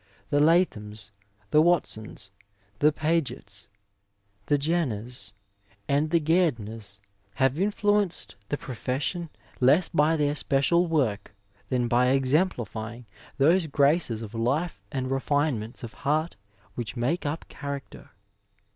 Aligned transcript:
The 0.31 0.39
Lathams, 0.39 1.11
the 1.51 1.61
Watsons, 1.61 2.31
the 2.79 2.91
Pagets, 2.91 3.67
the 4.47 4.57
Jenners, 4.57 5.31
and 5.87 6.09
the 6.09 6.19
Gairdners 6.19 6.99
have 7.35 7.59
influenced 7.59 8.35
the 8.49 8.57
profession 8.57 9.29
less 9.59 9.89
by 9.89 10.17
their 10.17 10.33
special 10.33 10.87
work 10.87 11.35
than 11.69 11.87
by 11.87 12.07
exemplifying 12.13 13.05
those 13.37 13.67
graces 13.67 14.23
of 14.23 14.33
life 14.33 14.83
and 14.91 15.11
refinements 15.11 15.83
of 15.83 15.93
heart 15.93 16.35
which 16.73 16.97
make 16.97 17.27
up 17.27 17.47
character. 17.47 18.09